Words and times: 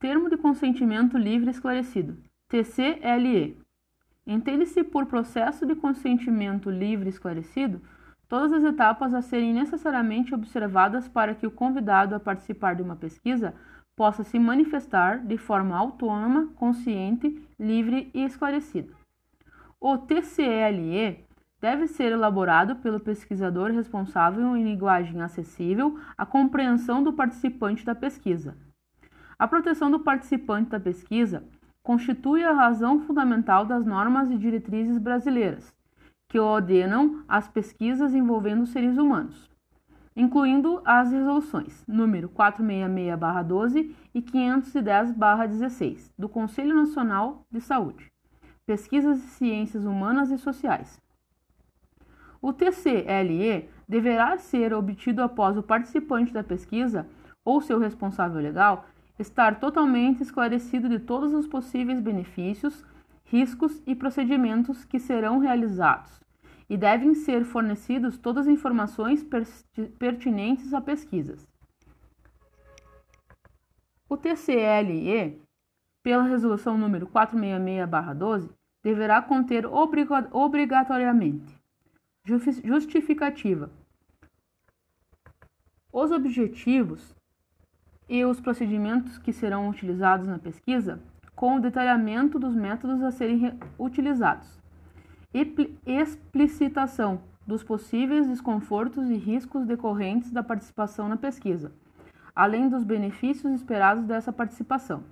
Termo 0.00 0.30
de 0.30 0.38
consentimento 0.38 1.18
livre 1.18 1.50
esclarecido, 1.50 2.16
TCLE. 2.48 3.60
Entende-se 4.26 4.82
por 4.82 5.04
processo 5.04 5.66
de 5.66 5.74
consentimento 5.74 6.70
livre 6.70 7.10
esclarecido 7.10 7.82
todas 8.26 8.50
as 8.50 8.64
etapas 8.64 9.12
a 9.12 9.20
serem 9.20 9.52
necessariamente 9.52 10.34
observadas 10.34 11.06
para 11.06 11.34
que 11.34 11.46
o 11.46 11.50
convidado 11.50 12.14
a 12.14 12.18
participar 12.18 12.76
de 12.76 12.82
uma 12.82 12.96
pesquisa 12.96 13.52
possa 13.94 14.24
se 14.24 14.38
manifestar 14.38 15.18
de 15.18 15.36
forma 15.36 15.76
autônoma, 15.76 16.48
consciente, 16.56 17.38
livre 17.58 18.10
e 18.14 18.24
esclarecida. 18.24 18.94
O 19.78 19.98
TCLE 19.98 21.26
deve 21.60 21.86
ser 21.86 22.10
elaborado 22.10 22.76
pelo 22.76 23.00
pesquisador 23.00 23.70
responsável 23.70 24.56
em 24.56 24.64
linguagem 24.64 25.20
acessível 25.20 25.98
à 26.16 26.24
compreensão 26.24 27.04
do 27.04 27.12
participante 27.12 27.84
da 27.84 27.94
pesquisa. 27.94 28.56
A 29.40 29.48
proteção 29.48 29.90
do 29.90 29.98
participante 29.98 30.68
da 30.68 30.78
pesquisa 30.78 31.42
constitui 31.82 32.44
a 32.44 32.52
razão 32.52 33.00
fundamental 33.00 33.64
das 33.64 33.86
normas 33.86 34.30
e 34.30 34.36
diretrizes 34.36 34.98
brasileiras, 34.98 35.74
que 36.28 36.38
ordenam 36.38 37.24
as 37.26 37.48
pesquisas 37.48 38.14
envolvendo 38.14 38.66
seres 38.66 38.98
humanos, 38.98 39.50
incluindo 40.14 40.82
as 40.84 41.10
resoluções 41.10 41.82
número 41.88 42.28
466/12 42.28 43.96
e 44.14 44.20
510/16 44.20 46.12
do 46.18 46.28
Conselho 46.28 46.76
Nacional 46.76 47.46
de 47.50 47.62
Saúde, 47.62 48.12
Pesquisas 48.66 49.24
e 49.24 49.28
Ciências 49.28 49.86
Humanas 49.86 50.30
e 50.30 50.36
Sociais. 50.36 51.00
O 52.42 52.52
TCLE 52.52 53.70
deverá 53.88 54.36
ser 54.36 54.74
obtido 54.74 55.22
após 55.22 55.56
o 55.56 55.62
participante 55.62 56.30
da 56.30 56.44
pesquisa 56.44 57.06
ou 57.42 57.62
seu 57.62 57.78
responsável 57.78 58.38
legal 58.38 58.84
estar 59.20 59.60
totalmente 59.60 60.22
esclarecido 60.22 60.88
de 60.88 60.98
todos 60.98 61.32
os 61.32 61.46
possíveis 61.46 62.00
benefícios, 62.00 62.84
riscos 63.24 63.82
e 63.86 63.94
procedimentos 63.94 64.84
que 64.84 64.98
serão 64.98 65.38
realizados, 65.38 66.20
e 66.68 66.76
devem 66.76 67.14
ser 67.14 67.44
fornecidas 67.44 68.16
todas 68.16 68.46
as 68.46 68.52
informações 68.52 69.24
pertinentes 69.98 70.72
a 70.72 70.80
pesquisas. 70.80 71.46
O 74.08 74.16
TCLE, 74.16 75.40
pela 76.02 76.24
resolução 76.24 76.76
número 76.76 77.06
466/12, 77.06 78.50
deverá 78.82 79.20
conter 79.20 79.66
obrigatoriamente 79.66 81.60
justificativa 82.24 83.70
os 85.92 86.10
objetivos 86.10 87.14
e 88.10 88.24
os 88.26 88.40
procedimentos 88.40 89.16
que 89.16 89.32
serão 89.32 89.70
utilizados 89.70 90.26
na 90.26 90.38
pesquisa, 90.38 91.00
com 91.34 91.56
o 91.56 91.60
detalhamento 91.60 92.38
dos 92.38 92.54
métodos 92.54 93.02
a 93.02 93.10
serem 93.10 93.58
utilizados 93.78 94.60
explicitação 95.86 97.22
dos 97.46 97.62
possíveis 97.62 98.26
desconfortos 98.26 99.08
e 99.08 99.14
riscos 99.14 99.64
decorrentes 99.64 100.30
da 100.32 100.42
participação 100.42 101.08
na 101.08 101.16
pesquisa, 101.16 101.72
além 102.34 102.68
dos 102.68 102.84
benefícios 102.84 103.52
esperados 103.52 104.04
dessa 104.04 104.32
participação. 104.32 105.04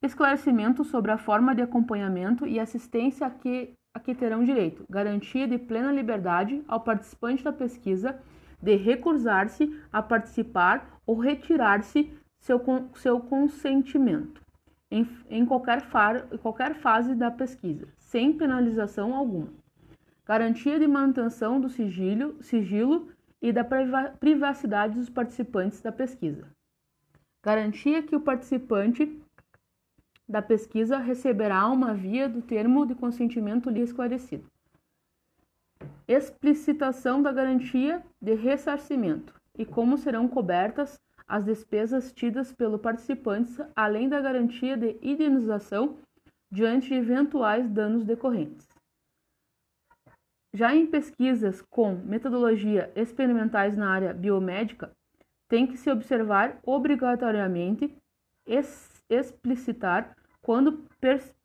Esclarecimento 0.00 0.84
sobre 0.84 1.10
a 1.10 1.18
forma 1.18 1.54
de 1.54 1.62
acompanhamento 1.62 2.46
e 2.46 2.60
assistência 2.60 3.26
a 3.26 3.30
que, 3.30 3.74
a 3.92 3.98
que 3.98 4.14
terão 4.14 4.44
direito, 4.44 4.84
garantia 4.88 5.48
de 5.48 5.58
plena 5.58 5.90
liberdade 5.90 6.62
ao 6.68 6.80
participante 6.80 7.42
da 7.42 7.52
pesquisa 7.52 8.18
de 8.62 8.76
recusar-se 8.76 9.76
a 9.92 10.00
participar 10.00 10.95
ou 11.06 11.16
retirar-se 11.18 12.12
seu, 12.38 12.60
seu 12.94 13.20
consentimento 13.20 14.42
em, 14.90 15.08
em 15.28 15.44
qualquer, 15.44 15.82
far, 15.82 16.26
qualquer 16.38 16.74
fase 16.74 17.14
da 17.14 17.30
pesquisa, 17.30 17.88
sem 17.98 18.32
penalização 18.32 19.14
alguma. 19.14 19.52
Garantia 20.24 20.78
de 20.78 20.86
manutenção 20.86 21.60
do 21.60 21.68
sigilo, 21.68 22.42
sigilo 22.42 23.08
e 23.40 23.52
da 23.52 23.64
privacidade 24.18 24.98
dos 24.98 25.08
participantes 25.08 25.80
da 25.80 25.92
pesquisa. 25.92 26.48
Garantia 27.44 28.02
que 28.02 28.16
o 28.16 28.20
participante 28.20 29.22
da 30.28 30.42
pesquisa 30.42 30.98
receberá 30.98 31.68
uma 31.68 31.94
via 31.94 32.28
do 32.28 32.42
termo 32.42 32.84
de 32.84 32.94
consentimento 32.94 33.70
lhe 33.70 33.80
esclarecido. 33.80 34.50
Explicitação 36.08 37.22
da 37.22 37.30
garantia 37.30 38.04
de 38.20 38.34
ressarcimento 38.34 39.34
e 39.58 39.64
como 39.64 39.96
serão 39.96 40.28
cobertas 40.28 41.00
as 41.26 41.44
despesas 41.44 42.12
tidas 42.12 42.52
pelo 42.52 42.78
participante, 42.78 43.52
além 43.74 44.08
da 44.08 44.20
garantia 44.20 44.76
de 44.76 44.96
indenização 45.02 45.98
diante 46.50 46.88
de 46.88 46.94
eventuais 46.94 47.68
danos 47.68 48.04
decorrentes. 48.04 48.66
Já 50.54 50.74
em 50.74 50.86
pesquisas 50.86 51.60
com 51.62 51.96
metodologia 51.96 52.90
experimentais 52.94 53.76
na 53.76 53.90
área 53.90 54.14
biomédica, 54.14 54.90
tem 55.48 55.66
que 55.66 55.76
se 55.76 55.90
observar 55.90 56.58
obrigatoriamente 56.64 57.94
explicitar, 59.08 60.16
quando 60.40 60.84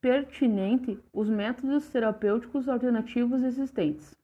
pertinente, 0.00 0.98
os 1.12 1.28
métodos 1.28 1.88
terapêuticos 1.88 2.68
alternativos 2.68 3.42
existentes. 3.42 4.14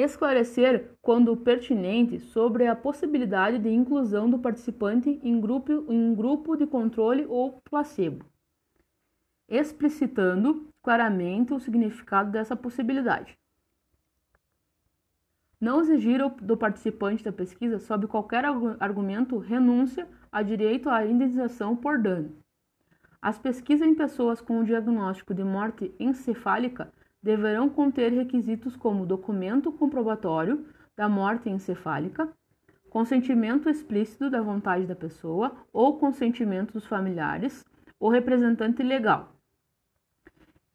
Esclarecer, 0.00 0.96
quando 1.02 1.36
pertinente, 1.36 2.20
sobre 2.20 2.68
a 2.68 2.76
possibilidade 2.76 3.58
de 3.58 3.68
inclusão 3.68 4.30
do 4.30 4.38
participante 4.38 5.18
em 5.24 5.40
grupo, 5.40 5.72
em 5.92 6.14
grupo 6.14 6.54
de 6.54 6.68
controle 6.68 7.26
ou 7.26 7.60
placebo, 7.62 8.24
explicitando 9.48 10.68
claramente 10.84 11.52
o 11.52 11.58
significado 11.58 12.30
dessa 12.30 12.54
possibilidade. 12.54 13.36
Não 15.60 15.80
exigir 15.80 16.20
do 16.42 16.56
participante 16.56 17.24
da 17.24 17.32
pesquisa, 17.32 17.80
sob 17.80 18.06
qualquer 18.06 18.44
argumento, 18.78 19.36
renúncia 19.38 20.08
a 20.30 20.44
direito 20.44 20.88
à 20.88 21.04
indenização 21.04 21.74
por 21.74 22.00
dano. 22.00 22.36
As 23.20 23.36
pesquisas 23.36 23.88
em 23.88 23.96
pessoas 23.96 24.40
com 24.40 24.60
o 24.60 24.64
diagnóstico 24.64 25.34
de 25.34 25.42
morte 25.42 25.92
encefálica 25.98 26.92
deverão 27.28 27.68
conter 27.68 28.10
requisitos 28.10 28.74
como 28.74 29.04
documento 29.04 29.70
comprobatório 29.70 30.64
da 30.96 31.10
morte 31.10 31.50
encefálica, 31.50 32.26
consentimento 32.88 33.68
explícito 33.68 34.30
da 34.30 34.40
vontade 34.40 34.86
da 34.86 34.96
pessoa 34.96 35.54
ou 35.70 35.98
consentimento 35.98 36.72
dos 36.72 36.86
familiares 36.86 37.66
ou 38.00 38.08
representante 38.08 38.82
legal, 38.82 39.36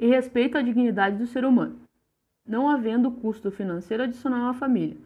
e 0.00 0.06
respeito 0.06 0.56
à 0.56 0.62
dignidade 0.62 1.18
do 1.18 1.26
ser 1.26 1.44
humano, 1.44 1.82
não 2.46 2.66
havendo 2.70 3.12
custo 3.12 3.50
financeiro 3.50 4.04
adicional 4.04 4.48
à 4.48 4.54
família, 4.54 4.96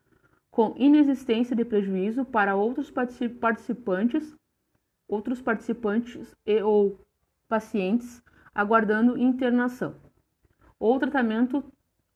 com 0.49 0.77
inexistência 0.77 1.57
de 1.57 1.65
prejuízo 1.65 2.25
para 2.25 2.55
outros 2.55 2.89
participantes, 2.89 4.33
outros 5.09 5.43
participantes 5.43 6.37
e 6.47 6.63
ou 6.63 7.01
pacientes 7.49 8.23
aguardando 8.55 9.19
internação 9.19 10.02
ou 10.83 10.99
tratamento 10.99 11.65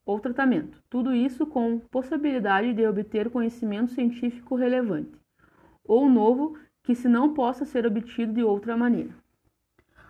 ou 0.05 0.19
tratamento. 0.19 0.83
Tudo 0.91 1.15
isso 1.15 1.47
com 1.47 1.79
possibilidade 1.79 2.75
de 2.75 2.85
obter 2.85 3.31
conhecimento 3.31 3.93
científico 3.93 4.57
relevante 4.57 5.17
ou 5.85 6.09
novo 6.11 6.59
que 6.83 6.93
se 6.93 7.09
não 7.09 7.33
possa 7.33 7.65
ser 7.65 7.87
obtido 7.87 8.33
de 8.33 8.43
outra 8.43 8.77
maneira. 8.77 9.15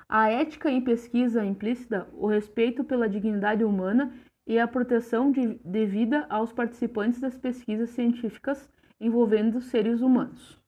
A 0.09 0.31
ética 0.31 0.71
em 0.71 0.81
pesquisa 0.81 1.45
implícita, 1.45 2.09
o 2.15 2.27
respeito 2.27 2.83
pela 2.83 3.11
dignidade 3.11 3.62
humana 3.62 4.15
e 4.47 4.59
a 4.59 4.66
proteção 4.66 5.31
de, 5.31 5.61
devida 5.62 6.25
aos 6.31 6.50
participantes 6.50 7.21
das 7.21 7.37
pesquisas 7.37 7.91
científicas 7.91 8.71
envolvendo 8.99 9.61
seres 9.61 10.00
humanos. 10.00 10.59